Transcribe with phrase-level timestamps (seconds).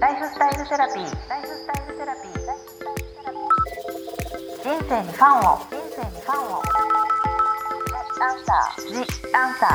[0.00, 1.28] ライフスタイルセラピー。
[1.28, 2.32] ライフスタイルセラピー。
[4.62, 5.58] 人生にファンを。
[5.58, 6.62] 人生にファンを。
[8.20, 8.86] アンサー。
[8.92, 8.94] ジ
[9.34, 9.66] アンサ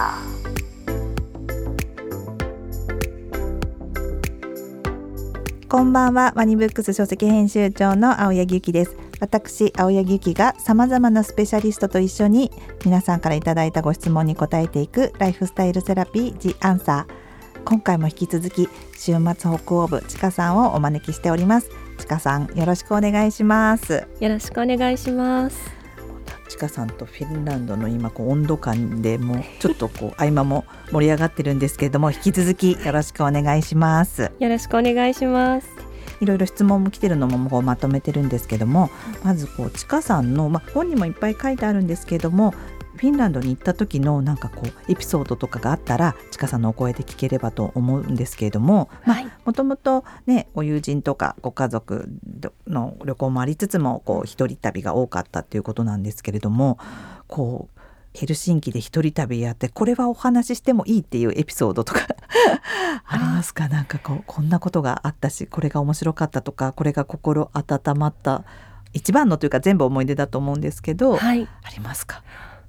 [5.60, 5.68] ー。
[5.68, 12.50] こんばんはワニブックス書籍編集長の青柳ゆきです私青柳ゆきがさまざまなスペシャリストと一緒に
[12.86, 17.23] 皆さんからいただいたご質問に答えていくライフスタイルセラピージアンサー
[17.66, 18.68] 今回も引き続き
[18.98, 21.70] 週末北欧部ちかさんをお招きしております。
[21.98, 24.06] ちかさんよろしくお願いします。
[24.20, 25.58] よろしくお願いします。
[26.50, 34.32] ちかさんとフィンランドの今こう温度感でもうちょっとこう合間も盛り上がってるんですけれども引き続きよろしくお願いします。
[34.40, 35.68] よろしくお願いします。
[36.20, 38.90] いろいろ質問も来てるのもこうまとめてるんですけども
[39.24, 42.54] まずこうちかさんの、まあ、本にもいっぱい書いてあるんですけれども
[42.96, 48.90] フィンランドに行った時のなんかこうエピソードとかがあったらちかさんのお声で聞ければと思うんですけれども
[49.46, 52.08] もともとねご友人とかご家族
[52.68, 56.78] の旅行もありつつもこう一人旅が多かったっていうことなんですけれども
[57.28, 57.80] こう
[58.14, 62.02] ヘルシンキで一人旅やってこれはお話ししてもいいっていうエピソードとか？
[63.06, 63.68] ありますか？
[63.70, 68.44] なんかこうこんなことがあったしこれが面白かったとかこれが心温まった
[68.94, 72.22] 一番のというか全部思い出だと思うんですけど、はい、ありますか？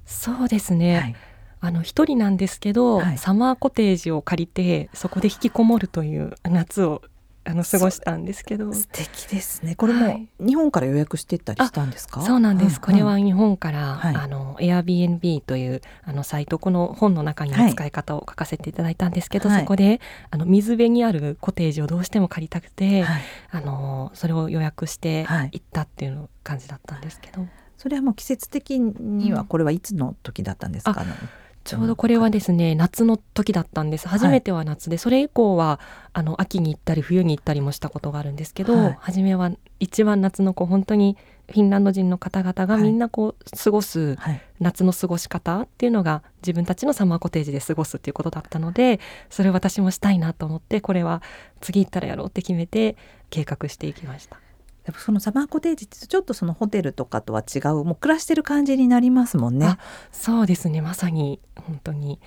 [0.05, 1.15] そうですね、はい、
[1.61, 7.01] あの一人なんですけど、はい、サマーコテージを借りてそこで引きこもるという夏を
[7.47, 8.73] あの過ごしたんですけど。
[8.73, 9.75] 素敵ですね。
[9.75, 27.45] これも日本から予約してたりしたんですか、そうなんです、これは日本から、はい、あの Airbnb というあのサイトこの本の中に使い方を書かせていただいたんですけど、はい、そこであの水辺にあるコテージをどうしても借りたくて、はい、あのそれを予約して行ったっていう感じだったんですけど。
[27.85, 31.07] それはもう季節的にはこれはいつの時だったんですか、うん、
[31.63, 34.07] ちょうどこれはですね夏の時だったんです。
[34.07, 35.79] 初めては夏で、はい、それ以降は
[36.11, 41.15] あの秋に行ったり冬に行ったりもしたことがあるんですけど、はい、初めは一番夏のこう本当に
[41.47, 44.17] フィンランド人の方々がみんなこう過ごす
[44.59, 51.21] 夏の過ごし方っていうのが自分たちのサマーコテージで過ごすっていうことだったのでそれを私もしたいなと思ってこれは
[51.61, 52.97] 次行ったらやろうって決めて
[53.29, 54.39] 計画していきました。
[54.97, 59.77] そのサマーコテージってちょっとそのホテルとかとは違うもう暮らしてる感じになりますもんね。
[60.11, 62.19] そうですねまさに本当に。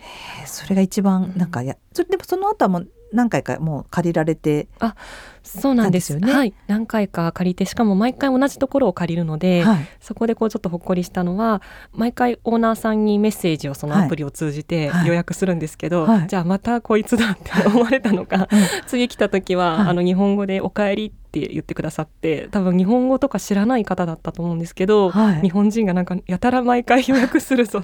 [0.47, 4.95] それが一番なんかや、それでもその後はもう何回かもう借りられてあ
[5.43, 18.49] そうなんですよね、はい、何回か借りてしかも毎回同じところを借りるので、はい、そこでこうちょっとほっこりしたのは毎回オーナーさんにメッセージをそのアプリを通じて予約するんですけど、はい、じゃあまたこいつだって思われたのか、
[18.87, 25.11] 次来た時は、あの日本語で「おかえり」って言ってくださって多分日本語とか知らない方だったと思うんですけど、
[25.43, 27.83] 日本人がなんかやたら毎回予約するぞ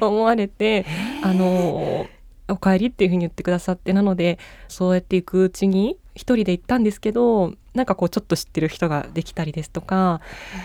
[0.00, 0.86] と思われて
[1.22, 2.06] あの
[2.48, 4.38] お帰りっていうふうに言ってくださってなので
[4.68, 10.20] そうやっていくうちに一人で行ったんですけどなんかこうちょっと知ってる人ができたりですとか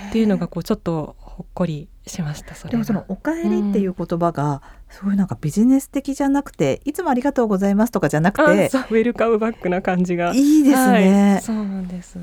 [0.10, 10.34] っていうのがこうちょっとほっこりしましたそれでもその「おかえり」っていう言葉が、すごいなんかビジネス的じゃなくて「いつもありがとうございます」とかじゃなくてウェルカムバックな感じが。
[10.34, 12.18] いいですね、はい、そうなんです、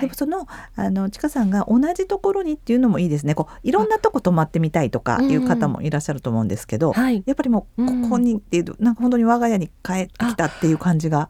[0.00, 3.34] でもそのあのちかさんが同じところにっていうのもいいですね。
[3.34, 11.28] こういろんなとこ泊まってみたいとかいう方もいらっしゃると思うんですけど、うんうん、やっぱりもうここにっていう、うん、なんか本当に我が家に帰ってきたっていう感じが。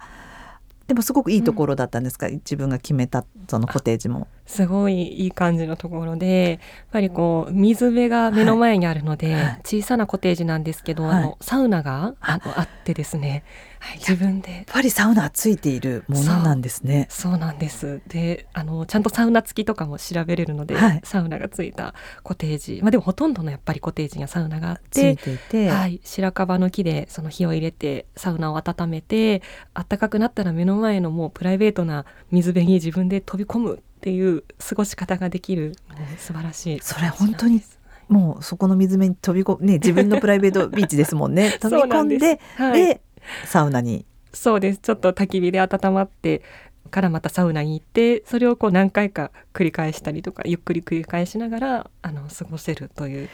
[0.89, 4.27] でもすごくいいところだったんですか、うん、自分が決めたそのコテージも。
[4.47, 6.59] すごいいい感じのところでやっ
[6.91, 13.45] ぱりこう水辺が目の前にあるので、はい、小さなコテージなんですけど、はい、あのサウナがあのあってですね
[13.83, 14.53] はい、自分で。
[14.53, 17.07] やっぱりサウナついているものなんですね。
[17.11, 17.37] そう。
[17.37, 18.01] なんです。
[18.07, 22.81] であのちゃんとサウナ付きとかも調べれるので、はい、サウナがついたコテージ。
[22.81, 29.43] まあでもほとんどのやっぱりコテージにはサウナがあってついていて、はい、白樺の木でその火を入れてサウナを温めて
[29.75, 35.75] 暖かくなったら目の前のもうプライベートな水辺に自分で飛び込むっていう過ごし方ができる
[36.19, 37.63] 素晴らしいそれ本当に
[38.09, 41.53] もうそこの水辺に飛び込むね自分のプライベートビーチですもんね。
[41.61, 43.01] 飛び込んではい、で
[43.45, 44.05] サウナに。
[44.33, 44.79] そうです。
[44.79, 46.43] ちょっと焚き火で温まって
[46.91, 53.29] からまたサウナに行ってそれをこう何回か繰り返したりとかゆっくり繰り返しながらあの過ごせるという。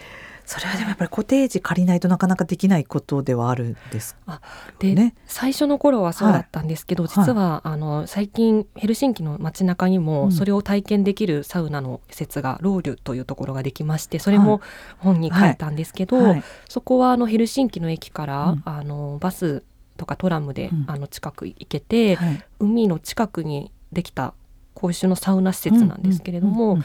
[0.49, 4.41] それはでもやっぱりコテージ借りないとなかなかできないことではあるんですあ
[4.79, 14.61] で、ね、最初の頃はそうだったんですけど、はい、実は、あの最近ヘルシンキの街中にもそれを体験できるサウナの施設が、ローリュというところができましてそれも
[14.97, 16.25] 本に書いたんですけど、はい。
[16.25, 19.63] はい、そこはあのヘルシンキの駅から、うん、あのバス
[19.99, 24.33] とかトラムで、うん、あの近く行けて、はい、海の近くにできた
[24.73, 26.79] 公衆のサウナ施設なんですけれども、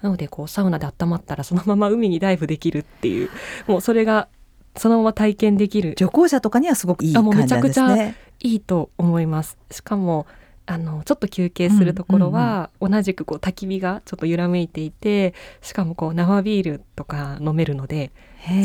[0.00, 3.30] なのでこうサウナで温まったらそのまま海にダイブできるっていう
[3.66, 4.28] もうそれが
[4.76, 7.56] そのまま体験できる旅行者とかにはすごくいい感じなんですね。
[7.56, 9.58] めちゃくちゃいいと思います。
[9.70, 10.26] しかも
[10.64, 18.12] あのちょっと休憩するところは、同じくこう焚き火がちょっと揺らめいていてしかもこう生ビールとか飲めるので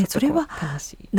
[0.08, 0.48] それは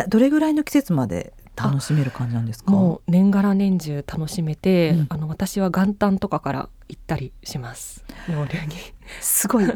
[0.09, 2.71] どれぐらいの季節まで楽しめる感じなんですか？
[2.71, 8.05] もう年がら年中楽しめて、うん、あの私は元旦とかから行ったりします。
[8.29, 8.75] ロウリュに。
[9.21, 9.65] すごい。
[9.65, 9.73] 明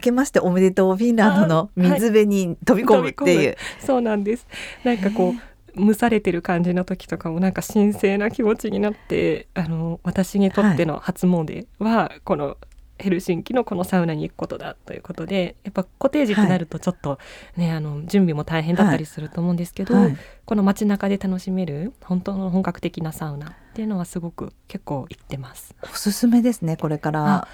[0.00, 4.46] けましておめでとうフィンランドの水辺に飛び込むっていう、はい、そうなんです。
[4.84, 5.34] なんかこ
[5.76, 12.56] う蒸されてる感じの時とかもなんか神聖な気持ちになってあの私にとっての初詣はこの
[13.00, 17.18] ヘルシンキのこのサウナに行くことだということでやっぱコテージってなるとちょっと
[17.56, 25.74] ね、はい、あの準備も大変だったりすると思うんですけど、はい、この街中で楽しめる本当の本格的なサウナっていうのはすごく結構行ってます。
[25.82, 27.48] おすすめですねこれから。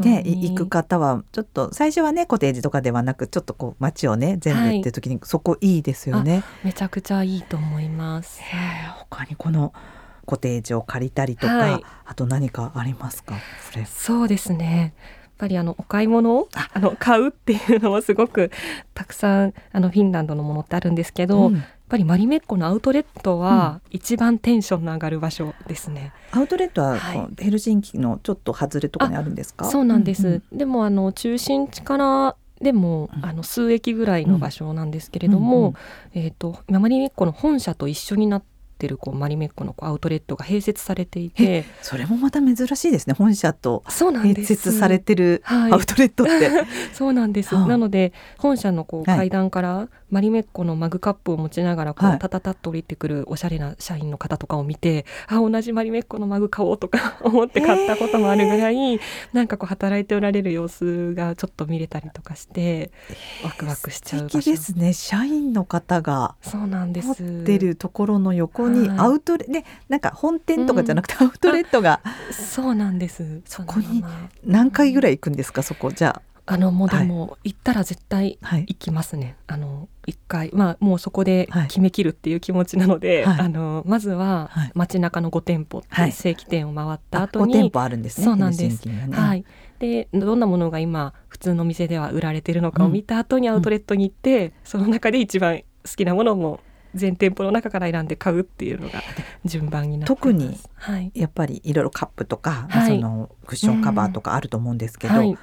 [0.00, 6.44] ね行く方はちょっと最初はねコテージとかではなくちょっとこう街をね全部っていう時に、そこいいですよね。
[6.64, 8.40] めちゃくちゃいいと思います。
[9.10, 9.72] 他にこの
[10.28, 13.34] コテージを借りたりとか、はい、あと何かありますか？
[13.86, 14.92] そうですね。
[15.22, 16.78] やっぱりあのお買い物をあ。
[16.78, 18.50] の買うっていうのはすごく
[18.92, 21.54] たくさんあのフィンランドのものってあるんですけど、うん。
[21.54, 26.12] やっぱりマリメッコのアウトレットは一番テンションの上がる場所ですね。
[26.32, 26.98] アウトレットは
[27.38, 29.64] ヘルシンキのちょっと外れとかにあるんですか？
[29.64, 30.28] そうなんです。
[30.28, 35.74] うんうん、でもあの中心地からでも、あの数駅ぐらいの場所なんですけれども、うんうん、
[36.14, 41.64] えっ、ー、とマリメッコの本社と一緒になってってるこうマリメッコのこうアウトレットが併設されていて。
[41.82, 43.14] それもまた珍しいですね。
[43.14, 46.50] 本社と併設されてるアウトレットって。
[46.94, 59.00] そうなんです、はい、なので本社のこう階段からマリメッコのマグカップを持ちながらこう、タタタッと降りてくるおしゃれな社員の方とかを見てあ同じマリメッコのマグ買おうとか 思って買ったこともあるぐらい
[59.32, 62.90] なんかこう働いておられる様子がちょっと見れたりとかして
[63.44, 64.50] ワクワクしちゃう場所。
[64.50, 66.36] ですね社員の方が。
[66.42, 67.22] そうなんです。
[67.22, 73.42] 持ってるところの横にアウトレ、ねなんか本店とかじゃなくてアウトレットが、うん、そうなんです。
[73.44, 74.04] そこに
[74.44, 75.92] 何回ぐらい行くんですかそこ？
[75.92, 76.22] じゃあ。
[76.50, 79.36] あのもうでも、行ったら絶対行きますね。
[79.46, 88.24] はい、あの一回まあもうそこで決めきるっていう気持ちなので、はい、あのまずは街中の5店舗、はい、正規店を回った後に、5店舗あるんですね。
[88.24, 88.88] そうなんです。
[88.88, 89.44] ね、はい。
[89.78, 95.62] でどんなものが今普通の店では売られてるのかを見た後にアウトレットに行って、うん、その中で一番好
[95.94, 96.60] きなものも
[96.94, 99.02] 全店舗の中から選んで買うっていうのが
[99.44, 100.58] 順番になって特に
[101.14, 105.38] やっぱりいろいろカップとか、はい、そのクッションカバーとかあると思うんですけど、はい、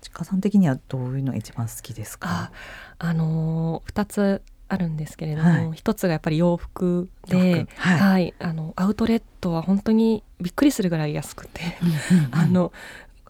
[0.00, 2.50] ちかさん的にはどういうのが一番好きですか？
[2.98, 11.78] あのー、2つあるんですけれども、はい、1つがやっぱり洋服で、はい、はい、あのアウトレットは本当にびっくりするぐらい安くて、
[12.32, 12.72] あの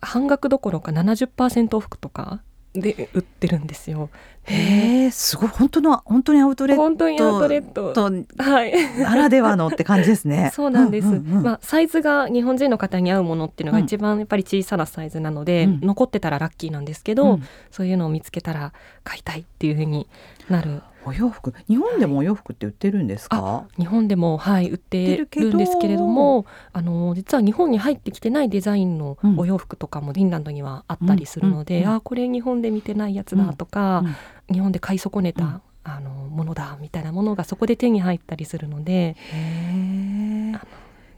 [0.00, 2.42] 半額どころか70%オフとか
[2.80, 4.10] で売ってるんですよ。
[4.44, 5.48] へえすごい。
[5.48, 7.92] 本当の本当にアウトレット本当にアウトレット。
[7.92, 8.02] と、
[8.42, 10.50] はい、ならではのって感じですね。
[10.56, 18.72] そうなんです、うんうんうん、まあ、サイズが日本人の方に合うものっていうのが一番やっぱり小さなサイズなので、うん、残ってたらラッキーなんですけど、うん、そういうのを見つけたら
[19.04, 20.08] 買いたいっていうふうに
[20.48, 20.82] なる。
[21.08, 34.04] お洋服日本でもお洋服って売ってるんですか、はい、日本でもはい売ってるんですけれどもあの実は日本に入ってきてないデザインのお洋服とかもフィンランドにはあったりするので、うんうんうん、あこれ日本で見てないやつだとか、
[34.52, 39.16] 日本で買い損ねた、あのものだみたいなものがそこで手に入ったりするので。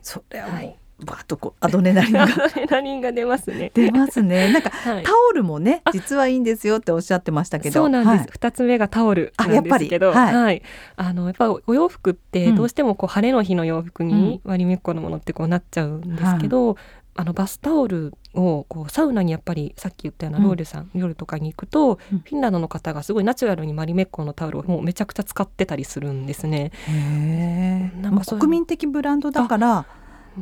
[0.02, 2.22] それははいバーッとこうアドレナリンが。
[2.22, 3.70] アドレナリンが出ますね。
[3.74, 4.52] 出ますね。
[4.52, 7.74] なんか、はい、タオルもね実はいいんですよっておっしゃってましたけど。
[7.74, 8.30] そうなんです。
[8.32, 10.62] 二、はい、つ目がタオルなんですけどはい、はい、
[10.96, 16.76] あのやっぱお洋服ってどうしてもこう晴れの日の洋服に割りめっこのものってこうなっちゃうんですけど、うん、
[17.14, 26.72] あのバスタオルをこうサウナにやっぱりさっき言ったようなロールさん、うん、夜とかに行くと、うん、フィンランドの方がすごいナチュラルにマリメッコのタオルをもうめちゃくちゃ使ってたりするんですね。
[26.88, 29.86] へなんか国民的ブランドだから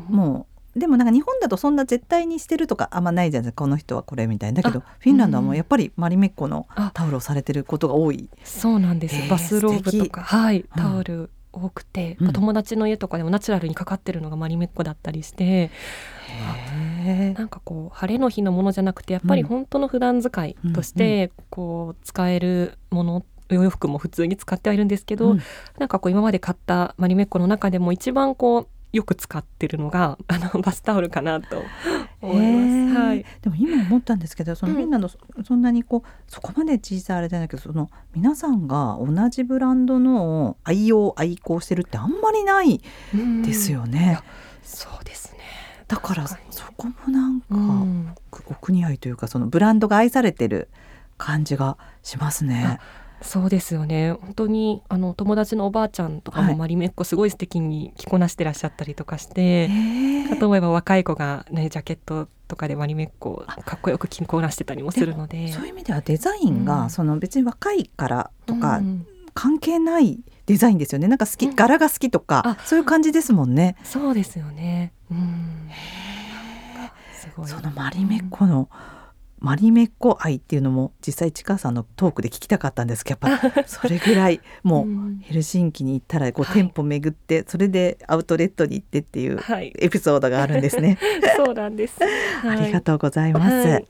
[0.09, 8.29] もうでもなんか日本だとそんな絶対にしてるとかあんまないじゃないですかこの人はこれみたいだけどフィンランドはもうやっぱりマリメッコのタオルをされてることが多い。
[8.45, 9.29] そうなんです。
[9.29, 15.71] バスローブとかはいタオル多くて、うん、友達の家とかでもナチュラルにかかってるのがマリメッコだったりして
[17.35, 25.41] なんかこう晴れの日のものじゃなくてやっぱり本当の普段使いとしてこう使えるものお洋服も普通に使ってはいるんですけど、うん、
[25.79, 31.63] なんかこう今まで買ったマリメッコの中でも一番こうよく使ってるのがあのバスタオルかなと
[32.23, 32.99] 思います。
[32.99, 35.11] はい、でも今思ったんですけどそのフィンランド、
[35.45, 42.81] そんなにこうそこまで小さいあれじゃないけどその皆さんが同じブランドの愛用愛好してるってあんまりない
[43.45, 44.21] ですよね。
[44.63, 45.39] そうですね。
[45.87, 46.37] だからそ
[46.77, 47.47] こもなんか、
[48.47, 50.69] お国愛というかそのブランドが愛されてる
[51.17, 52.79] 感じがしますね。
[53.21, 54.13] そうですよね。
[54.13, 65.53] 本当にあの友達のおばあちゃんとかもマリメッコすごい素敵に着こなしてらっしゃったりとかして、はい、かと思えば若い子がねジャケットとかでマリメッコかっこよく着こなしてたりもするので。
[65.53, 68.81] そういう意味ではデザインが、うん、その別に若いからとか、
[69.35, 71.09] 関係ないデザインですよね。
[71.09, 73.77] なんか好き、うん、柄が好きとかそういう感じですもんね。
[73.85, 74.93] そうですよね。
[75.11, 75.71] うん。
[77.21, 77.49] すごい。
[77.49, 78.98] そのマリメッコの、うん
[79.41, 89.39] マリメッコ愛っていうのも実際ちかさんのトークで聞きたかったんですけどやっぱ それぐらいもうヘルシンキに行ったらこう店舗巡ってそれでアウトレットに行ってっていう
[89.79, 90.99] エピソードがあるんですね。
[91.37, 91.99] そうなんです、
[92.45, 93.55] ありがとうございます。
[93.69, 93.87] はい、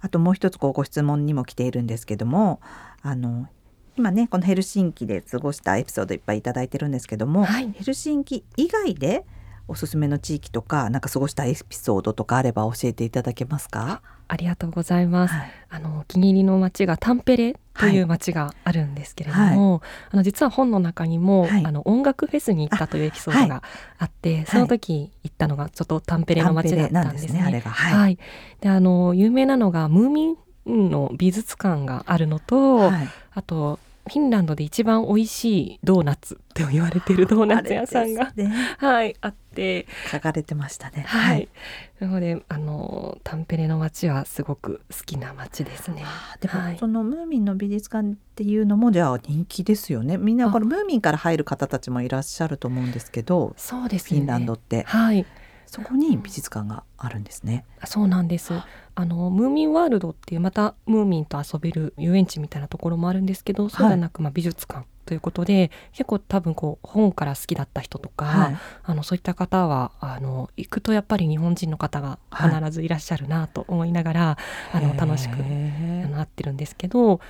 [0.00, 2.60] あともう一つこうご質問にも来ているんですけども
[3.02, 3.48] あの
[3.96, 9.24] 今ねこのヘルシンキで過ごしたエピソードいっぱいいただいてるんですけども、はい、ヘルシンキ以外で
[9.68, 14.02] おすすめの地域とかなんか過ごしたエピソードとかあれば教えていただけますか？
[14.28, 19.80] ありがとうございます、はい、あのお気に入りの町がタンペレという町があるんですけれども、はい、
[20.12, 23.62] あの実は本の中にも、はい、あの音楽フェスに行ったというエピソードが
[23.98, 27.42] あって、その時行ったのがちょっとタンペレの町だったんですね。
[27.50, 28.18] ねはい、
[28.60, 32.90] であの有名なのがムーミンの美術館があるのと、
[33.34, 41.04] あとフィンランドで一番美味しいドーナツって言われているドーナツ屋さんが、ね、はいあって書かれてましたね。
[41.06, 41.48] はい。
[41.98, 46.04] なのであのタンペレの街はすごく好きな街ですね。
[46.40, 50.18] でも、はい、そのムーミンの美術館っていうのもじゃあ人気ですよね。
[50.18, 54.84] みんなこれムーミンから入る方たちもいらっしゃると思うんですけど、そうです、ね、フィンランドって。
[54.84, 55.26] はい。
[55.66, 57.64] そこに美術館があるんですね。
[57.84, 58.52] そうなんです。
[58.94, 74.38] あのムーミンワールドっていうまたムーミンと遊べる遊園地みたいなところもあるんですけど、そうではなくまあ美術館ということで結構多分こう本から好きだった人とか、はい、あのそういった方はあの行くとやっぱり日本人の方が必ずいらっしゃるなと思いながら、
[74.72, 75.36] はい、あの楽しくあ
[76.08, 77.20] の会ってるんですけど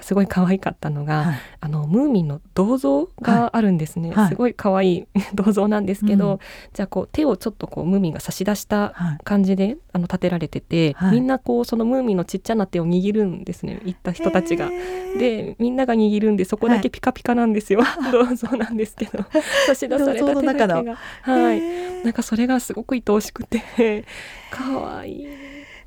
[0.00, 6.38] すごい可愛かったのが、はい、あのムーミンの銅像があるんですね、はい、すごい可愛い 銅像なんですけど、うん、
[6.72, 14.70] じゃあこう手をちょっとこうムーミンが差し出した感じで、はい、あの立てられてて、みんなこうそのムーミンのちっちゃな手を握るんですね行った人たちが。
[15.18, 19.24] でみんなが握るんでそこだけピカピカなんですよ、 銅像なんですけど。
[19.66, 20.96] 差し出された手だけが。
[21.22, 21.60] はい、
[22.02, 24.04] なんかそれがすごく愛おしくて。
[24.50, 25.26] 可愛い。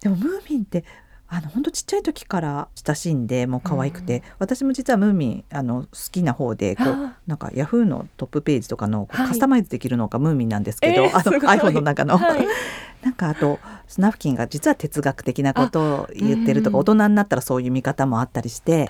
[0.02, 0.84] でもムーミンって
[1.30, 12.48] あの本当ちっちゃい時から親しんでもう可愛くて、うん、私も実はムーミンあの好きな方でこうなんかヤフーのトップページとかのカスタマイズできるのがムーミンなんですけど、はい、あの iPhone の中の、はい、
[13.04, 18.90] なんかあとスナフキンが実は哲学的なことを言ってるとか大人になったらそういう見方もあったりして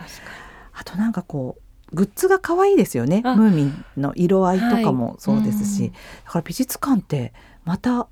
[0.74, 3.22] あとなんかこうグッズが可愛いですよね。
[3.24, 5.92] ムーミンの色合いとかもそうですし、はい、
[6.26, 8.08] だから美術館ってまた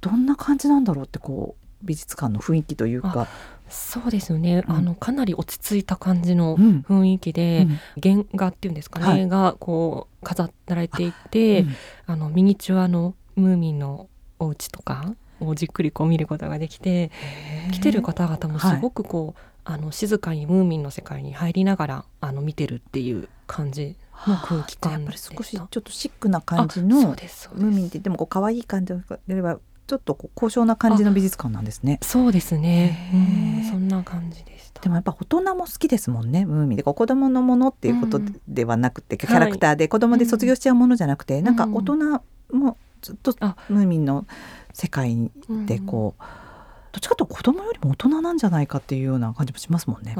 [0.00, 3.26] どんな感じなんだろうってこう美術館の雰囲気というか
[3.68, 11.64] そうですよね、うん、あのかなり落ち着いた感じの雰囲気で、うん、原画っていうんですかね、はい、がこう飾られていて
[12.06, 14.08] あ、うん、のミニチュアのムーミンの
[14.38, 17.10] お家とかをじっくりこう見ることができて
[17.72, 19.34] 来てる方々もすごくこ
[19.66, 23.96] う、はい、あの静かにムーミンの世界に入りながらあの見てるっていう感じ
[24.26, 25.34] の空気感でした。
[25.34, 31.98] やっぱり少しちょっとシックな感じのムーミンってでもこう可愛い感じであればちょっとこう高尚な感じの美術館なんですね。
[32.02, 33.10] そうですね。
[33.14, 34.82] うん、そんな感じでした。
[34.82, 36.44] でもやっぱ大人も好きですもんね。
[36.44, 41.96] ムーミンで子供のものっていうことではなくて、うん、キャラクターで子供で卒業しちゃうものじゃなくて、うん、なんか大人
[42.52, 43.32] もずっと
[43.68, 44.26] ムーミンの
[44.72, 45.30] 世界
[45.66, 46.22] でこう。
[46.96, 50.16] どっちかというと子供よりも大人なんじゃないかっていうような感じもしますもんね。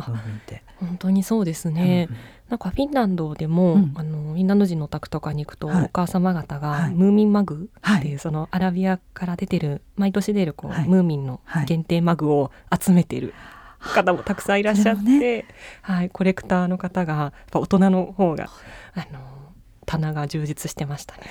[0.79, 2.09] 本当にそうですね。
[2.11, 2.17] うん
[2.47, 13.35] なんかフィンランドでも、うん、あのフィンランド人のお宅とかに行くと、はい、お母様方がムーミンマグっていう、はい、そのアラビアから出てる毎年出るこう、はい、ムーミンの限定マグを集めてる
[13.81, 15.45] 方もたくさんいらっしゃって、ね、
[15.83, 18.49] はい、コレクターの方が大人の方が
[18.95, 19.46] あの
[19.87, 21.23] 棚が充実してましたね。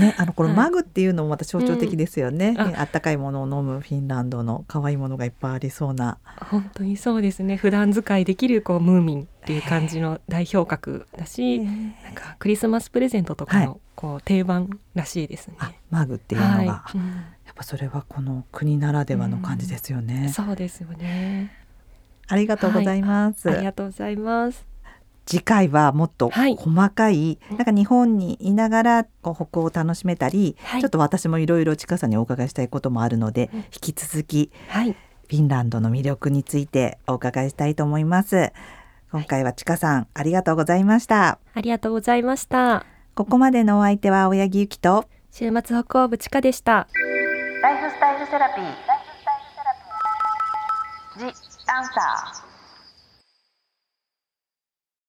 [0.00, 2.56] ねあのこのマグっていうのもまた象徴的ですよね。
[2.58, 6.18] うん、あったかいものを飲むフィンランドの可愛いものがいっぱいありそうな。
[6.50, 7.56] 本当にそうですね。
[7.56, 15.54] 普段使いできるこうムーミンっていう感じの代表格だし、なんかクリスマスプレゼントとかのこう定番らしいですね。
[15.58, 16.72] はい、マグっていうのが、はいうん、や
[17.52, 20.22] っぱそれはこの国ならではの感じですよね。
[20.26, 21.52] うん、そうですよね。
[22.28, 24.75] ありがとうございます、はい、ありがとうございます。
[25.26, 26.56] 次回はもっと細
[26.90, 38.52] かい、はい、なんか日本にいながらこう北欧を楽しめたり、はい、ちょっと私もいろいろ近さにお伺いしたいこともあるので、うん、引き続き、はい、フィンランドの魅力についてお伺いしたいと思います。
[39.10, 41.38] 今回はちかさん、ありがとうございました。
[41.54, 42.86] ありがとうございました。
[43.14, 46.86] ここまでのお相手は青柳ゆきと週末北欧部ちかでした。
[47.62, 48.64] ライフスタイルセラピー。
[51.18, 52.55] ジ・アンサー。